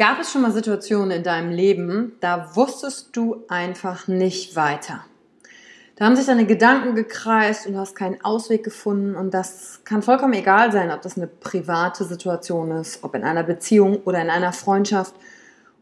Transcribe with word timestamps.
Gab 0.00 0.18
es 0.18 0.32
schon 0.32 0.40
mal 0.40 0.50
Situationen 0.50 1.10
in 1.10 1.22
deinem 1.22 1.50
Leben, 1.50 2.16
da 2.20 2.56
wusstest 2.56 3.14
du 3.14 3.44
einfach 3.50 4.08
nicht 4.08 4.56
weiter? 4.56 5.04
Da 5.96 6.06
haben 6.06 6.16
sich 6.16 6.24
deine 6.24 6.46
Gedanken 6.46 6.94
gekreist 6.94 7.66
und 7.66 7.74
du 7.74 7.80
hast 7.80 7.94
keinen 7.94 8.18
Ausweg 8.24 8.64
gefunden 8.64 9.14
und 9.14 9.34
das 9.34 9.82
kann 9.84 10.00
vollkommen 10.00 10.32
egal 10.32 10.72
sein, 10.72 10.90
ob 10.90 11.02
das 11.02 11.18
eine 11.18 11.26
private 11.26 12.04
Situation 12.04 12.70
ist, 12.70 13.04
ob 13.04 13.14
in 13.14 13.24
einer 13.24 13.42
Beziehung 13.42 13.98
oder 14.06 14.22
in 14.22 14.30
einer 14.30 14.54
Freundschaft 14.54 15.12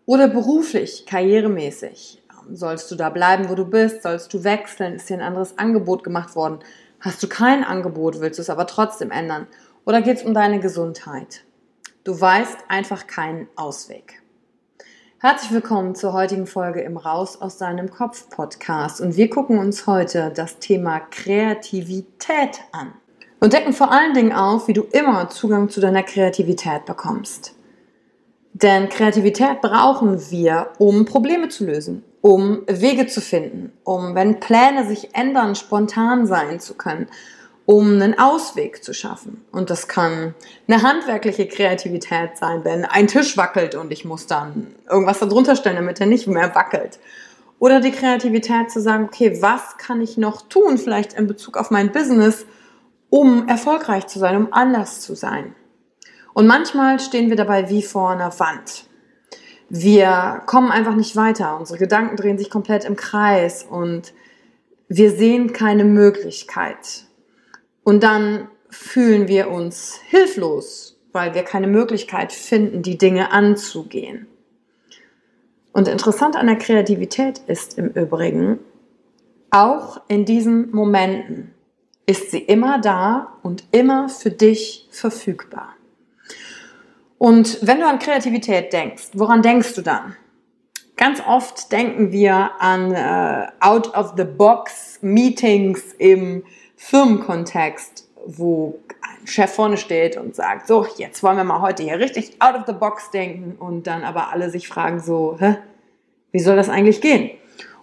oder 0.05 0.27
beruflich, 0.27 1.07
karrieremäßig. 1.07 2.21
Sollst 2.53 2.91
du 2.91 2.97
da 2.97 3.11
bleiben, 3.11 3.49
wo 3.49 3.55
du 3.55 3.67
bist? 3.67 4.03
Sollst 4.03 4.35
du 4.35 4.43
wechseln? 4.43 4.97
Ist 4.97 5.09
dir 5.09 5.15
ein 5.15 5.23
anderes 5.23 5.57
Angebot 5.59 6.03
gemacht 6.03 6.35
worden? 6.35 6.59
Hast 6.99 7.23
du 7.23 7.29
kein 7.29 7.63
Angebot, 7.63 8.21
willst 8.21 8.41
du 8.41 8.43
es 8.43 8.51
aber 8.51 8.67
trotzdem 8.67 9.13
ändern? 9.13 9.47
Oder 9.87 10.03
geht 10.03 10.17
es 10.17 10.25
um 10.25 10.35
deine 10.35 10.59
Gesundheit? 10.59 11.45
Du 12.09 12.19
weißt 12.19 12.57
einfach 12.69 13.07
keinen 13.07 13.49
Ausweg. 13.55 14.23
Herzlich 15.19 15.53
willkommen 15.53 15.95
zur 15.95 16.15
heutigen 16.15 16.47
Folge 16.47 16.81
im 16.81 16.97
Raus 16.97 17.39
aus 17.39 17.59
deinem 17.59 17.91
Kopf 17.91 18.31
Podcast 18.31 19.03
und 19.03 19.19
wir 19.19 19.29
gucken 19.29 19.59
uns 19.59 19.87
heute 19.87 20.33
das 20.35 20.59
Thema 20.59 21.01
Kreativität 21.01 22.61
an 22.73 22.95
und 23.41 23.53
decken 23.53 23.75
vor 23.75 23.93
allen 23.93 24.15
Dingen 24.15 24.33
auf, 24.33 24.69
wie 24.69 24.73
du 24.73 24.85
immer 24.85 25.29
Zugang 25.29 25.69
zu 25.69 25.83
deiner 25.83 26.03
Kreativität 26.03 26.87
bekommst. 26.87 27.55
Denn 28.55 28.89
Kreativität 28.89 29.61
brauchen 29.61 30.31
wir, 30.31 30.71
um 30.79 31.05
Probleme 31.05 31.51
zu 31.51 31.67
lösen, 31.67 32.05
um 32.23 32.63
Wege 32.67 33.07
zu 33.07 33.21
finden, 33.21 33.75
um, 33.85 34.15
wenn 34.15 34.41
Pläne 34.41 34.87
sich 34.87 35.15
ändern, 35.15 35.55
spontan 35.55 36.27
sein 36.27 36.59
zu 36.59 36.73
können, 36.73 37.09
um 37.69 37.93
einen 37.93 38.19
Ausweg 38.19 38.83
zu 38.83 38.95
schaffen. 38.95 39.45
Und 39.53 39.69
das 39.69 39.89
kann 39.89 40.35
eine 40.67 40.81
handwerkliche 40.81 41.47
Kreativität 41.47 42.39
sein, 42.39 42.65
wenn 42.65 42.87
ein 42.87 43.09
Tisch 43.09 43.37
wackelt 43.37 43.75
und 43.75 43.93
ich 43.93 44.07
muss 44.07 44.27
dann 44.27 44.69
irgendwas 44.89 45.19
darunter 45.19 45.55
stellen, 45.55 45.77
damit 45.77 46.01
er 46.01 46.07
nicht 46.07 46.27
mehr 46.27 46.55
wackelt. 46.55 46.99
Oder 47.59 47.81
die 47.81 47.91
Kreativität 47.91 48.71
zu 48.71 48.81
sagen, 48.81 49.05
okay, 49.05 49.43
was 49.43 49.77
kann 49.77 50.01
ich 50.01 50.17
noch 50.17 50.49
tun, 50.49 50.79
vielleicht 50.79 51.13
in 51.13 51.27
Bezug 51.27 51.59
auf 51.59 51.71
mein 51.71 51.93
Business, 51.93 52.47
um 53.11 53.47
erfolgreich 53.49 54.07
zu 54.07 54.19
sein, 54.19 54.35
um 54.37 54.51
anders 54.51 55.03
zu 55.03 55.15
sein. 55.15 55.55
Und 56.33 56.47
manchmal 56.47 56.99
stehen 57.01 57.29
wir 57.29 57.37
dabei 57.37 57.69
wie 57.69 57.83
vor 57.83 58.13
einer 58.13 58.33
Wand. 58.41 58.87
Wir 59.69 60.41
kommen 60.47 60.71
einfach 60.71 60.95
nicht 60.95 61.17
weiter. 61.17 61.59
Unsere 61.59 61.79
Gedanken 61.79 62.17
drehen 62.17 62.39
sich 62.39 62.49
komplett 62.49 62.87
im 62.87 62.97
Kreis 62.97 63.63
und 63.63 64.15
wir 64.89 65.11
sehen 65.11 65.53
keine 65.53 65.85
Möglichkeit. 65.85 67.08
Und 67.85 68.03
dann 68.03 68.49
fühlen 68.71 69.29
wir 69.29 69.51
uns 69.51 70.01
hilflos, 70.09 70.99
weil 71.13 71.35
wir 71.35 71.43
keine 71.43 71.67
Möglichkeit 71.67 72.33
finden, 72.33 72.83
die 72.83 72.99
Dinge 72.99 73.33
anzugehen. 73.33 74.27
Und 75.73 75.89
interessant 75.89 76.37
an 76.37 76.47
der 76.47 76.57
Kreativität 76.57 77.39
ist 77.47 77.79
im 77.79 77.89
Übrigen, 77.89 78.59
auch 79.51 80.01
in 80.09 80.25
diesen 80.25 80.71
Momenten 80.73 81.55
ist 82.07 82.31
sie 82.31 82.39
immer 82.39 82.81
da 82.81 83.35
und 83.43 83.65
immer 83.71 84.09
für 84.09 84.31
dich 84.31 84.89
verfügbar. 84.91 85.75
Und 87.19 87.59
wenn 87.63 87.81
du 87.81 87.87
an 87.87 87.99
Kreativität 87.99 88.73
denkst, 88.73 89.09
woran 89.13 89.43
denkst 89.43 89.75
du 89.75 89.83
dann? 89.83 90.17
Ganz 90.97 91.21
oft 91.27 91.71
denken 91.71 92.13
wir 92.13 92.53
an 92.61 92.93
äh, 92.93 93.49
Out-of-the-Box-Meetings 93.61 95.93
im 95.99 96.45
Firmenkontext, 96.79 98.09
wo 98.25 98.79
ein 99.03 99.27
Chef 99.27 99.53
vorne 99.53 99.77
steht 99.77 100.17
und 100.17 100.35
sagt, 100.35 100.69
so, 100.69 100.87
jetzt 100.97 101.23
wollen 101.23 101.37
wir 101.37 101.45
mal 101.45 101.61
heute 101.61 101.83
hier 101.83 101.99
richtig 101.99 102.37
out 102.39 102.55
of 102.55 102.63
the 102.67 102.73
box 102.73 103.11
denken 103.11 103.57
und 103.59 103.87
dann 103.87 104.05
aber 104.05 104.33
alle 104.33 104.49
sich 104.49 104.69
fragen 104.69 105.01
so, 105.01 105.37
hä, 105.39 105.57
wie 106.33 106.39
soll 106.39 106.57
das 106.57 106.69
eigentlich 106.69 107.01
gehen? 107.01 107.31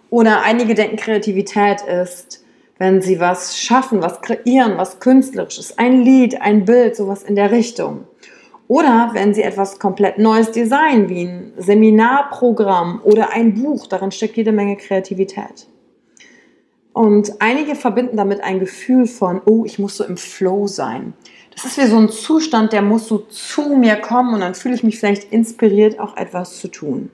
Oder 0.08 0.42
einige 0.42 0.74
denken, 0.74 0.96
Kreativität 0.96 1.82
ist, 1.82 2.42
wenn 2.78 3.02
sie 3.02 3.20
was 3.20 3.58
schaffen, 3.58 4.02
was 4.02 4.22
kreieren, 4.22 4.78
was 4.78 4.98
künstlerisches, 4.98 5.78
ein 5.78 6.02
Lied, 6.02 6.40
ein 6.40 6.64
Bild, 6.64 6.96
sowas 6.96 7.22
in 7.22 7.36
der 7.36 7.50
Richtung. 7.50 8.06
Oder 8.68 9.10
wenn 9.12 9.34
sie 9.34 9.42
etwas 9.42 9.78
komplett 9.78 10.18
Neues 10.18 10.52
designen, 10.52 11.08
wie 11.08 11.24
ein 11.24 11.52
Seminarprogramm 11.58 13.00
oder 13.04 13.32
ein 13.32 13.54
Buch, 13.54 13.86
darin 13.86 14.10
steckt 14.10 14.36
jede 14.36 14.52
Menge 14.52 14.76
Kreativität. 14.76 15.66
Und 16.96 17.42
einige 17.42 17.74
verbinden 17.74 18.16
damit 18.16 18.40
ein 18.40 18.58
Gefühl 18.58 19.06
von, 19.06 19.42
oh, 19.44 19.66
ich 19.66 19.78
muss 19.78 19.98
so 19.98 20.04
im 20.04 20.16
Flow 20.16 20.66
sein. 20.66 21.12
Das 21.54 21.66
ist 21.66 21.76
wie 21.76 21.84
so 21.84 21.98
ein 21.98 22.08
Zustand, 22.08 22.72
der 22.72 22.80
muss 22.80 23.06
so 23.06 23.18
zu 23.18 23.76
mir 23.76 23.96
kommen 23.96 24.32
und 24.32 24.40
dann 24.40 24.54
fühle 24.54 24.76
ich 24.76 24.82
mich 24.82 24.98
vielleicht 24.98 25.30
inspiriert, 25.30 26.00
auch 26.00 26.16
etwas 26.16 26.58
zu 26.58 26.68
tun. 26.68 27.10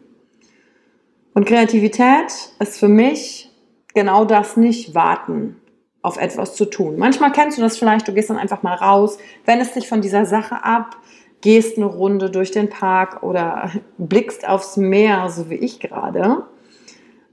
Und 1.34 1.46
Kreativität 1.46 2.26
ist 2.60 2.78
für 2.78 2.86
mich 2.86 3.50
genau 3.92 4.24
das 4.24 4.56
nicht 4.56 4.94
warten, 4.94 5.56
auf 6.00 6.16
etwas 6.16 6.54
zu 6.54 6.66
tun. 6.66 6.96
Manchmal 6.96 7.32
kennst 7.32 7.58
du 7.58 7.62
das 7.62 7.76
vielleicht, 7.76 8.06
du 8.06 8.12
gehst 8.12 8.30
dann 8.30 8.38
einfach 8.38 8.62
mal 8.62 8.76
raus, 8.76 9.18
wendest 9.46 9.74
dich 9.74 9.88
von 9.88 10.00
dieser 10.00 10.26
Sache 10.26 10.62
ab, 10.62 10.96
gehst 11.40 11.76
eine 11.76 11.86
Runde 11.86 12.30
durch 12.30 12.52
den 12.52 12.68
Park 12.68 13.24
oder 13.24 13.72
blickst 13.98 14.46
aufs 14.46 14.76
Meer, 14.76 15.28
so 15.28 15.50
wie 15.50 15.56
ich 15.56 15.80
gerade. 15.80 16.44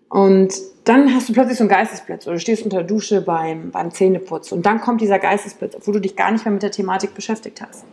Und 0.09 0.53
dann 0.85 1.13
hast 1.13 1.29
du 1.29 1.33
plötzlich 1.33 1.57
so 1.57 1.63
einen 1.63 1.69
Geistesblitz 1.69 2.25
oder 2.25 2.35
du 2.35 2.39
stehst 2.39 2.63
unter 2.63 2.77
der 2.77 2.87
Dusche 2.87 3.21
beim, 3.21 3.69
beim 3.69 3.91
Zähneputz 3.91 4.51
und 4.51 4.65
dann 4.65 4.81
kommt 4.81 5.01
dieser 5.01 5.19
Geistesblitz, 5.19 5.75
obwohl 5.75 5.93
du 5.93 6.01
dich 6.01 6.15
gar 6.15 6.31
nicht 6.31 6.45
mehr 6.45 6.51
mit 6.51 6.63
der 6.63 6.71
Thematik 6.71 7.13
beschäftigt 7.13 7.61
hast. 7.61 7.85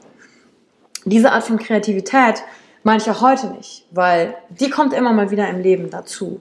Diese 1.05 1.31
Art 1.31 1.45
von 1.45 1.59
Kreativität 1.59 2.43
meine 2.83 3.03
ich 3.03 3.11
auch 3.11 3.21
heute 3.21 3.49
nicht, 3.49 3.87
weil 3.91 4.35
die 4.49 4.71
kommt 4.71 4.95
immer 4.95 5.13
mal 5.13 5.31
wieder 5.31 5.49
im 5.49 5.61
Leben 5.61 5.91
dazu. 5.91 6.41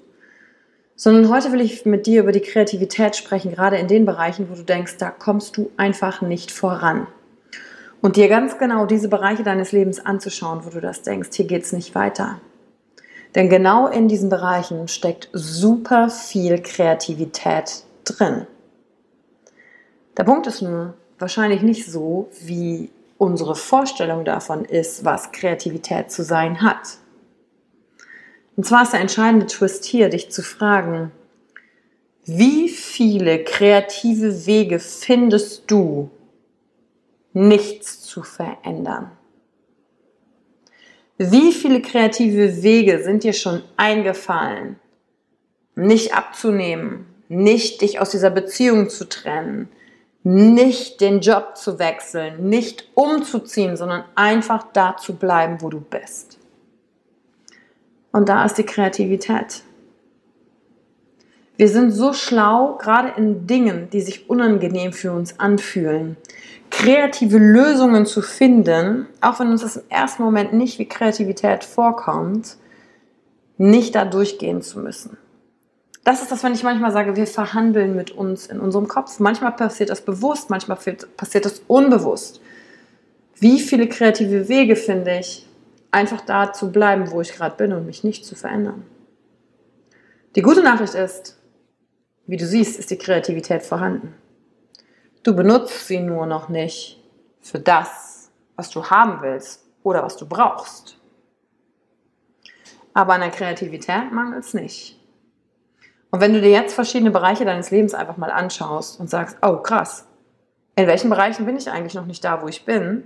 Sondern 0.96 1.30
heute 1.30 1.52
will 1.52 1.60
ich 1.60 1.86
mit 1.86 2.08
dir 2.08 2.22
über 2.22 2.32
die 2.32 2.40
Kreativität 2.40 3.18
sprechen, 3.18 3.52
gerade 3.52 3.76
in 3.76 3.90
den 3.90 4.06
Bereichen, 4.06 4.48
wo 4.50 4.56
du 4.56 4.64
denkst, 4.64 4.96
da 4.98 5.10
kommst 5.10 5.58
du 5.58 5.70
einfach 5.76 6.22
nicht 6.22 6.52
voran. 6.52 7.08
Und 8.02 8.16
dir 8.16 8.30
ganz 8.30 8.58
genau 8.58 8.86
diese 8.86 9.10
Bereiche 9.10 9.44
deines 9.44 9.74
Lebens 9.74 10.06
anzuschauen, 10.06 10.62
wo 10.64 10.70
du 10.70 10.80
das 10.80 11.02
denkst, 11.02 11.30
hier 11.34 11.48
geht 11.48 11.64
es 11.64 11.74
nicht 11.74 11.96
weiter. 11.96 12.40
Denn 13.36 13.50
genau 13.50 13.88
in 13.88 14.08
diesen 14.08 14.30
Bereichen 14.30 14.88
steckt 14.88 15.30
super 15.34 16.10
viel 16.10 16.62
Kreativität 16.62 17.84
drin. 18.06 18.48
Der 20.18 20.24
Punkt 20.24 20.48
ist 20.48 20.62
nur 20.62 20.94
wahrscheinlich 21.20 21.62
nicht 21.62 21.86
so, 21.86 22.30
wie 22.42 22.90
unsere 23.18 23.56
Vorstellung 23.56 24.24
davon 24.24 24.64
ist, 24.64 25.04
was 25.04 25.34
Kreativität 25.34 26.12
zu 26.12 26.24
sein 26.24 26.62
hat. 26.62 26.98
Und 28.56 28.66
zwar 28.66 28.84
ist 28.84 28.94
der 28.94 29.02
entscheidende 29.02 29.48
Twist 29.48 29.84
hier, 29.84 30.10
dich 30.10 30.32
zu 30.32 30.42
fragen, 30.42 31.12
wie 32.24 32.70
viele 32.70 33.44
kreative 33.44 34.46
Wege 34.46 34.80
findest 34.80 35.70
du, 35.70 36.10
nichts 37.34 38.02
zu 38.02 38.24
verändern? 38.24 39.12
Wie 41.18 41.54
viele 41.54 41.82
kreative 41.82 42.62
Wege 42.62 43.02
sind 43.04 43.24
dir 43.24 43.34
schon 43.34 43.62
eingefallen, 43.78 44.78
nicht 45.76 46.14
abzunehmen, 46.14 47.06
nicht 47.30 47.82
dich 47.82 48.00
aus 48.00 48.10
dieser 48.10 48.30
Beziehung 48.30 48.90
zu 48.90 49.08
trennen, 49.08 49.70
nicht 50.24 51.00
den 51.00 51.22
Job 51.22 51.56
zu 51.56 51.80
wechseln, 51.80 52.50
nicht 52.50 52.90
umzuziehen, 52.96 53.78
sondern 53.78 54.04
einfach 54.16 54.66
da 54.74 54.98
zu 54.98 55.16
bleiben, 55.16 55.62
wo 55.62 55.70
du 55.70 55.80
bist? 55.80 56.38
Und 58.12 58.28
da 58.28 58.44
ist 58.44 58.58
die 58.58 58.66
Kreativität. 58.66 59.62
Wir 61.58 61.70
sind 61.70 61.92
so 61.92 62.12
schlau, 62.12 62.78
gerade 62.78 63.14
in 63.16 63.48
Dingen, 63.48 63.90
die 63.90 64.02
sich 64.02 64.30
unangenehm 64.30 64.92
für 64.92 65.14
uns 65.14 65.40
anfühlen, 65.40 66.18
kreative 66.78 67.38
Lösungen 67.38 68.06
zu 68.06 68.22
finden, 68.22 69.08
auch 69.22 69.40
wenn 69.40 69.48
uns 69.48 69.62
das 69.62 69.78
im 69.78 69.84
ersten 69.90 70.24
Moment 70.24 70.54
nicht 70.54 70.78
wie 70.78 70.88
Kreativität 70.88 71.64
vorkommt, 71.64 72.58
nicht 73.58 73.96
da 73.96 74.04
durchgehen 74.04 74.62
zu 74.62 74.80
müssen. 74.80 75.18
Das 76.04 76.22
ist 76.22 76.32
das, 76.32 76.44
wenn 76.44 76.54
ich 76.54 76.64
manchmal 76.64 76.92
sage, 76.92 77.16
wir 77.16 77.28
verhandeln 77.28 77.96
mit 77.96 78.12
uns 78.12 78.48
in 78.48 78.60
unserem 78.60 78.88
Kopf. 78.88 79.20
Manchmal 79.20 79.54
passiert 79.54 79.90
das 79.90 80.02
bewusst, 80.02 80.50
manchmal 80.50 80.78
passiert 80.78 81.46
das 81.46 81.62
unbewusst. 81.68 82.42
Wie 83.40 83.60
viele 83.60 83.88
kreative 83.88 84.50
Wege 84.50 84.76
finde 84.76 85.20
ich, 85.20 85.48
einfach 85.92 86.22
da 86.22 86.52
zu 86.52 86.72
bleiben, 86.72 87.10
wo 87.10 87.22
ich 87.22 87.34
gerade 87.34 87.56
bin 87.56 87.72
und 87.72 87.86
mich 87.86 88.04
nicht 88.04 88.26
zu 88.26 88.36
verändern. 88.36 88.84
Die 90.36 90.42
gute 90.42 90.62
Nachricht 90.62 90.94
ist, 90.94 91.40
wie 92.28 92.38
du 92.38 92.46
siehst, 92.46 92.78
ist 92.78 92.92
die 92.92 92.98
Kreativität 92.98 93.64
vorhanden. 93.64 94.14
Du 95.26 95.36
benutzt 95.36 95.88
sie 95.88 96.02
nur 96.02 96.28
noch 96.28 96.50
nicht 96.50 97.04
für 97.42 97.60
das, 97.60 98.30
was 98.56 98.70
du 98.70 98.86
haben 98.86 99.24
willst 99.24 99.66
oder 99.82 100.04
was 100.04 100.18
du 100.18 100.28
brauchst. 100.28 101.00
Aber 102.94 103.14
an 103.14 103.22
der 103.22 103.32
Kreativität 103.32 104.12
mangelt 104.12 104.44
es 104.44 104.54
nicht. 104.54 105.00
Und 106.12 106.22
wenn 106.22 106.32
du 106.32 106.42
dir 106.42 106.52
jetzt 106.52 106.76
verschiedene 106.76 107.10
Bereiche 107.10 107.44
deines 107.44 107.72
Lebens 107.72 107.96
einfach 107.96 108.18
mal 108.18 108.30
anschaust 108.30 109.00
und 109.00 109.10
sagst, 109.10 109.38
oh 109.42 109.58
krass, 109.58 110.08
in 110.76 110.86
welchen 110.86 111.10
Bereichen 111.10 111.48
bin 111.48 111.58
ich 111.58 111.72
eigentlich 111.72 111.96
noch 111.96 112.06
nicht 112.06 112.24
da, 112.24 112.44
wo 112.44 112.48
ich 112.48 112.64
bin? 112.64 113.06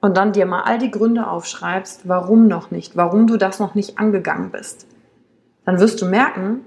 Und 0.00 0.16
dann 0.16 0.32
dir 0.32 0.44
mal 0.44 0.62
all 0.62 0.78
die 0.78 0.90
Gründe 0.90 1.28
aufschreibst, 1.28 2.08
warum 2.08 2.48
noch 2.48 2.72
nicht, 2.72 2.96
warum 2.96 3.28
du 3.28 3.36
das 3.36 3.60
noch 3.60 3.76
nicht 3.76 4.00
angegangen 4.00 4.50
bist. 4.50 4.88
Dann 5.64 5.78
wirst 5.78 6.02
du 6.02 6.06
merken, 6.06 6.66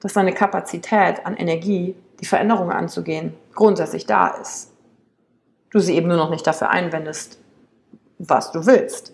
dass 0.00 0.14
deine 0.14 0.32
Kapazität 0.32 1.26
an 1.26 1.36
Energie 1.36 1.96
die 2.20 2.26
Veränderung 2.26 2.70
anzugehen, 2.70 3.34
grundsätzlich 3.54 4.06
da 4.06 4.28
ist. 4.28 4.72
Du 5.70 5.80
sie 5.80 5.94
eben 5.94 6.08
nur 6.08 6.16
noch 6.16 6.30
nicht 6.30 6.46
dafür 6.46 6.70
einwendest, 6.70 7.38
was 8.18 8.52
du 8.52 8.66
willst. 8.66 9.12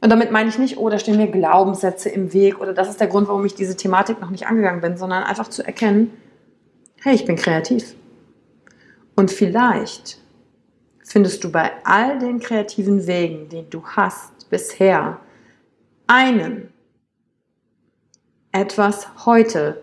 Und 0.00 0.10
damit 0.10 0.32
meine 0.32 0.48
ich 0.48 0.58
nicht, 0.58 0.78
oh, 0.78 0.88
da 0.88 0.98
stehen 0.98 1.16
mir 1.16 1.28
Glaubenssätze 1.28 2.08
im 2.08 2.32
Weg 2.32 2.60
oder 2.60 2.72
das 2.72 2.88
ist 2.88 3.00
der 3.00 3.06
Grund, 3.06 3.28
warum 3.28 3.44
ich 3.44 3.54
diese 3.54 3.76
Thematik 3.76 4.20
noch 4.20 4.30
nicht 4.30 4.46
angegangen 4.46 4.80
bin, 4.80 4.96
sondern 4.96 5.22
einfach 5.22 5.48
zu 5.48 5.64
erkennen, 5.64 6.12
hey, 7.02 7.14
ich 7.14 7.24
bin 7.24 7.36
kreativ. 7.36 7.94
Und 9.14 9.30
vielleicht 9.30 10.18
findest 11.04 11.44
du 11.44 11.52
bei 11.52 11.70
all 11.84 12.18
den 12.18 12.40
kreativen 12.40 13.06
Wegen, 13.06 13.48
die 13.48 13.68
du 13.68 13.84
hast 13.84 14.50
bisher, 14.50 15.18
einen, 16.06 16.72
etwas 18.50 19.06
heute 19.24 19.82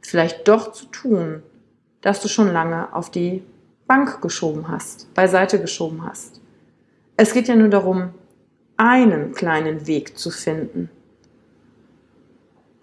vielleicht 0.00 0.48
doch 0.48 0.72
zu 0.72 0.86
tun, 0.86 1.42
das 2.06 2.20
du 2.20 2.28
schon 2.28 2.52
lange 2.52 2.94
auf 2.94 3.10
die 3.10 3.42
Bank 3.88 4.22
geschoben 4.22 4.68
hast, 4.68 5.12
beiseite 5.14 5.60
geschoben 5.60 6.06
hast. 6.06 6.40
Es 7.16 7.32
geht 7.32 7.48
ja 7.48 7.56
nur 7.56 7.68
darum, 7.68 8.10
einen 8.76 9.32
kleinen 9.32 9.88
Weg 9.88 10.16
zu 10.16 10.30
finden, 10.30 10.88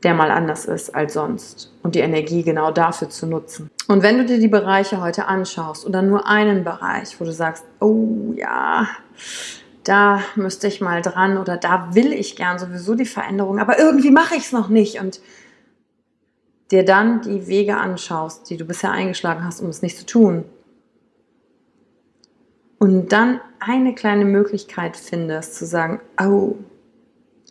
der 0.04 0.14
mal 0.14 0.30
anders 0.30 0.66
ist 0.66 0.94
als 0.94 1.14
sonst 1.14 1.72
und 1.84 1.96
die 1.96 2.02
Energie 2.02 2.44
genau 2.44 2.72
dafür 2.72 3.10
zu 3.10 3.25
nutzen. 3.25 3.70
Und 3.88 4.04
wenn 4.04 4.18
du 4.18 4.25
dir 4.25 4.40
die 4.40 4.50
Bereiche 4.50 5.00
heute 5.00 5.25
anschaust 5.25 5.86
oder 5.86 6.02
nur 6.02 6.28
einen 6.28 6.66
Bereich, 6.66 7.18
wo 7.22 7.24
du 7.24 7.31
sagst, 7.31 7.64
oh 7.80 8.34
ja, 8.36 8.90
da 9.86 10.20
müsste 10.36 10.68
ich 10.68 10.81
mal 10.81 11.02
dran 11.02 11.38
oder 11.38 11.56
da 11.56 11.96
will 11.96 12.12
ich 12.12 12.36
gern 12.36 12.60
sowieso 12.60 12.94
die 12.94 13.06
Veränderung, 13.06 13.60
aber 13.60 13.80
irgendwie 13.80 14.12
mache 14.12 14.36
ich 14.36 14.48
es 14.48 14.52
noch 14.52 14.68
nicht 14.68 15.00
und 15.00 15.22
dir 16.71 16.86
dann 16.86 17.21
die 17.21 17.48
Wege 17.48 17.77
anschaust, 17.77 18.50
die 18.50 18.57
du 18.57 18.65
bisher 18.65 18.92
eingeschlagen 18.92 19.45
hast, 19.45 19.62
um 19.62 19.69
es 19.69 19.81
nicht 19.81 19.98
zu 19.98 20.06
tun. 20.06 20.45
Und 22.79 23.12
dann 23.13 23.39
eine 23.60 23.96
kleine 23.96 24.25
Möglichkeit 24.25 24.98
findest, 24.98 25.55
zu 25.55 25.65
sagen, 25.65 26.01
oh, 26.22 26.55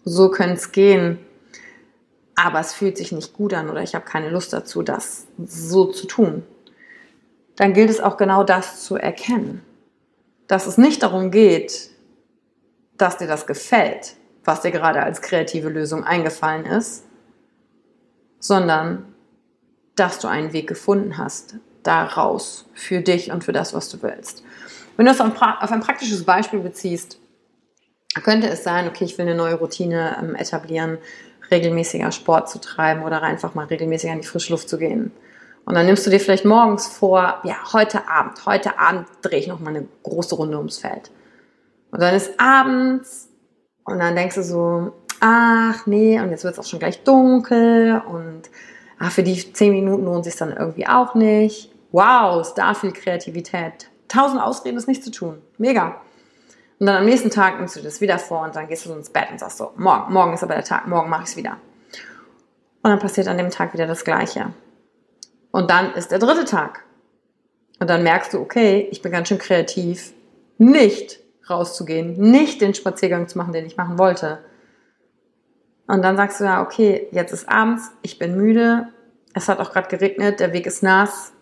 so 0.04 0.31
könnte 0.31 0.54
es 0.54 0.73
gehen, 0.73 1.19
aber 2.35 2.61
es 2.61 2.73
fühlt 2.73 2.97
sich 2.97 3.12
nicht 3.12 3.33
gut 3.33 3.54
an 3.54 3.71
oder 3.71 3.83
ich 3.83 3.95
habe 3.95 4.04
keine 4.04 4.31
Lust 4.31 4.52
dazu, 4.52 4.83
das 4.83 5.26
so 5.45 5.87
zu 5.87 6.07
tun. 6.07 6.42
Dann 7.57 7.73
gilt 7.73 7.90
es 7.90 8.00
auch 8.00 8.16
genau 8.16 8.45
das 8.45 8.83
zu 8.85 8.97
erkennen. 8.97 9.62
Dass 10.49 10.66
es 10.66 10.78
nicht 10.78 11.02
darum 11.02 11.31
geht, 11.31 11.90
dass 12.97 13.19
dir 13.19 13.26
das 13.26 13.47
gefällt, 13.47 14.16
was 14.45 14.62
dir 14.62 14.71
gerade 14.71 15.02
als 15.02 15.23
kreative 15.23 15.69
Lösung 15.69 16.04
eingefallen 16.04 16.66
ist, 16.66 17.04
sondern 18.43 19.15
dass 19.95 20.19
du 20.19 20.29
einen 20.29 20.53
Weg 20.53 20.67
gefunden 20.67 21.17
hast, 21.17 21.55
daraus 21.85 22.67
für 22.75 23.01
dich 23.01 23.31
und 23.31 23.45
für 23.45 23.53
das, 23.53 23.73
was 23.73 23.89
du 23.89 24.03
willst. 24.03 24.43
Wenn 24.97 25.07
du 25.07 25.13
das 25.13 25.21
auf 25.21 25.73
ein 25.73 25.81
praktisches 25.81 26.25
Beispiel 26.25 26.61
beziehst, 26.61 27.19
könnte 28.23 28.49
es 28.49 28.65
sein, 28.65 28.89
okay, 28.89 29.05
ich 29.05 29.17
will 29.17 29.27
eine 29.27 29.37
neue 29.37 29.55
Routine 29.55 30.17
ähm, 30.21 30.35
etablieren, 30.35 30.99
regelmäßiger 31.51 32.13
Sport 32.13 32.51
zu 32.51 32.61
treiben 32.61 33.05
oder 33.05 33.23
einfach 33.23 33.55
mal 33.55 33.67
regelmäßiger 33.67 34.13
in 34.13 34.21
die 34.21 34.27
frische 34.27 34.53
Luft 34.53 34.69
zu 34.69 34.77
gehen. 34.77 35.13
Und 35.65 35.75
dann 35.75 35.87
nimmst 35.87 36.05
du 36.05 36.11
dir 36.11 36.21
vielleicht 36.21 36.45
morgens 36.45 36.89
vor, 36.89 37.41
ja, 37.45 37.57
heute 37.73 38.09
Abend, 38.09 38.45
heute 38.45 38.79
Abend 38.79 39.07
drehe 39.23 39.39
ich 39.39 39.47
noch 39.47 39.61
mal 39.61 39.71
eine 39.71 39.87
große 40.03 40.35
Runde 40.35 40.59
ums 40.59 40.79
Feld. 40.79 41.11
Und 41.91 42.03
dann 42.03 42.15
ist 42.15 42.39
abends 42.39 43.29
und 43.85 43.99
dann 43.99 44.17
denkst 44.17 44.35
du 44.35 44.43
so, 44.43 44.93
ach 45.23 45.87
nee, 45.87 46.21
und 46.21 46.31
jetzt 46.31 46.43
wird 46.43 46.55
es 46.55 46.59
auch 46.59 46.69
schon 46.69 46.81
gleich 46.81 47.05
dunkel 47.05 48.02
und 48.07 48.43
ach, 48.99 49.12
für 49.12 49.23
die 49.23 49.52
zehn 49.52 49.73
Minuten 49.73 50.05
lohnt 50.05 50.25
sich 50.25 50.37
dann 50.37 50.52
irgendwie 50.52 50.87
auch 50.87 51.14
nicht. 51.14 51.73
Wow, 51.93 52.41
ist 52.41 52.55
da 52.55 52.75
viel 52.75 52.93
Kreativität. 52.93 53.88
Tausend 54.09 54.43
Ausreden, 54.43 54.76
das 54.76 54.88
nicht 54.88 55.05
zu 55.05 55.12
tun. 55.12 55.41
Mega. 55.59 56.00
Und 56.81 56.87
dann 56.87 56.97
am 56.97 57.05
nächsten 57.05 57.31
Tag 57.31 57.59
nimmst 57.59 57.76
du 57.76 57.81
das 57.81 58.00
wieder 58.00 58.19
vor 58.19 58.43
und 58.43 58.57
dann 58.57 58.67
gehst 58.67 58.85
du 58.85 58.93
ins 58.93 59.11
Bett 59.11 59.31
und 59.31 59.38
sagst 59.38 59.59
so, 59.59 59.71
morgen, 59.76 60.12
morgen 60.12 60.35
ist 60.35 60.43
aber 60.43 60.55
der 60.55 60.64
Tag, 60.64 60.88
morgen 60.88 61.09
mache 61.09 61.23
ich 61.23 61.29
es 61.29 61.37
wieder. 61.37 61.57
Und 62.83 62.91
dann 62.91 62.99
passiert 62.99 63.29
an 63.29 63.38
dem 63.38 63.50
Tag 63.50 63.73
wieder 63.75 63.87
das 63.87 64.05
Gleiche. 64.05 64.52
Und 65.52 65.71
dann 65.71 65.95
ist 65.95 66.11
der 66.11 66.19
dritte 66.19 66.45
Tag. 66.45 66.83
Und 67.79 67.88
dann 67.88 68.02
merkst 68.02 68.35
du, 68.35 68.41
okay, 68.41 68.88
ich 68.91 69.02
bin 69.02 69.12
ganz 69.12 69.29
schön 69.29 69.38
kreativ, 69.38 70.12
nicht 70.59 71.21
rauszugehen, 71.49 72.14
nicht 72.19 72.61
den 72.61 72.75
Spaziergang 72.75 73.29
zu 73.29 73.38
machen, 73.38 73.52
den 73.52 73.67
ich 73.67 73.76
machen 73.76 73.99
wollte, 73.99 74.41
und 75.93 76.01
dann 76.01 76.17
sagst 76.17 76.41
du 76.41 76.45
ja, 76.45 76.63
okay, 76.63 77.07
jetzt 77.13 77.33
ist 77.33 77.51
abends, 77.51 77.91
ich 78.01 78.19
bin 78.19 78.35
müde, 78.35 78.89
es 79.35 79.51
hat 79.51 79.61
auch 79.61 79.73
gerade 79.73 79.89
geregnet, 79.89 80.41
der 80.41 80.55
Weg 80.55 80.65
ist 80.65 80.83
nass, 80.83 81.35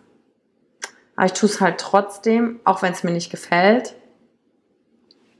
aber 1.15 1.27
ich 1.27 1.31
tue 1.31 1.47
es 1.47 1.61
halt 1.61 1.79
trotzdem, 1.79 2.59
auch 2.65 2.81
wenn 2.81 2.91
es 2.91 3.05
mir 3.05 3.11
nicht 3.11 3.31
gefällt. 3.31 3.95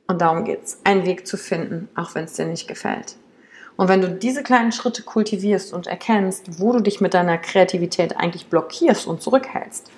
Und 0.08 0.22
darum 0.22 0.46
geht's, 0.46 0.80
einen 0.86 1.06
Weg 1.06 1.28
zu 1.28 1.36
finden, 1.36 1.90
auch 1.94 2.16
wenn 2.16 2.24
es 2.24 2.36
dir 2.36 2.46
nicht 2.46 2.70
gefällt. 2.70 3.18
Und 3.76 3.90
wenn 3.90 4.00
du 4.00 4.08
diese 4.08 4.44
kleinen 4.44 4.72
Schritte 4.72 5.04
kultivierst 5.04 5.74
und 5.74 5.88
erkennst, 5.88 6.62
wo 6.62 6.72
du 6.72 6.80
dich 6.80 7.02
mit 7.02 7.14
deiner 7.14 7.38
Kreativität 7.38 8.16
eigentlich 8.16 8.48
blockierst 8.48 9.08
und 9.08 9.22
zurückhältst, 9.22 9.92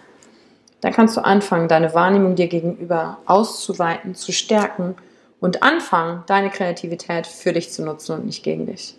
dann 0.82 0.91
kannst 0.91 1.15
du 1.15 1.22
anfangen, 1.22 1.67
deine 1.67 1.93
Wahrnehmung 1.93 2.34
dir 2.34 2.48
gegenüber 2.48 3.20
auszuweiten, 3.27 4.15
zu 4.15 4.32
stärken 4.32 4.96
und 5.39 5.62
anfangen, 5.62 6.24
deine 6.25 6.50
Kreativität 6.50 7.27
für 7.27 7.53
dich 7.53 7.72
zu 7.72 7.86
nutzen 7.86 8.13
und 8.13 8.25
nicht 8.25 8.41
gegen 8.41 8.65
dich. 8.65 8.98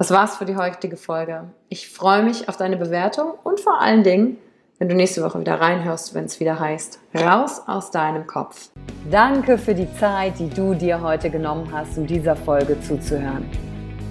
Das 0.00 0.10
war's 0.10 0.38
für 0.38 0.46
die 0.46 0.56
heutige 0.56 0.96
Folge. 0.96 1.50
Ich 1.68 1.90
freue 1.90 2.22
mich 2.22 2.48
auf 2.48 2.56
deine 2.56 2.78
Bewertung 2.78 3.32
und 3.44 3.60
vor 3.60 3.82
allen 3.82 4.02
Dingen, 4.02 4.38
wenn 4.78 4.88
du 4.88 4.94
nächste 4.94 5.22
Woche 5.22 5.38
wieder 5.38 5.60
reinhörst, 5.60 6.14
wenn 6.14 6.24
es 6.24 6.40
wieder 6.40 6.58
heißt, 6.58 7.00
raus 7.14 7.60
aus 7.66 7.90
deinem 7.90 8.26
Kopf. 8.26 8.70
Danke 9.10 9.58
für 9.58 9.74
die 9.74 9.94
Zeit, 9.96 10.38
die 10.38 10.48
du 10.48 10.72
dir 10.72 11.02
heute 11.02 11.28
genommen 11.28 11.68
hast, 11.70 11.98
um 11.98 12.06
dieser 12.06 12.34
Folge 12.34 12.80
zuzuhören. 12.80 13.44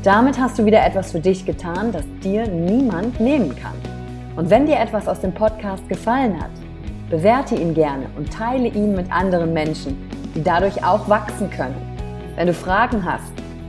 Damit 0.03 0.39
hast 0.39 0.60
du 0.60 0.65
wieder 0.65 0.86
etwas 0.86 1.12
für 1.12 1.22
dich 1.22 1.43
getan, 1.43 1.91
das 1.91 2.03
dir 2.24 2.48
niemand 2.48 3.19
nehmen 3.19 3.55
kann. 3.55 3.74
Und 4.36 4.51
wenn 4.51 4.67
dir 4.67 4.77
etwas 4.77 5.08
aus 5.08 5.22
dem 5.22 5.34
Podcast 5.34 5.89
gefallen 5.89 6.39
hat, 6.39 6.51
bewerte 7.10 7.55
ihn 7.55 7.74
gerne 7.74 8.05
und 8.15 8.31
teile 8.31 8.67
ihn 8.67 8.93
mit 8.93 9.12
anderen 9.12 9.53
Menschen, 9.53 9.98
die 10.36 10.43
dadurch 10.43 10.86
auch 10.86 11.10
wachsen 11.10 11.50
können. 11.50 11.81
Wenn 12.36 12.46
du 12.46 12.53
Fragen 12.53 13.03
hast 13.03 13.38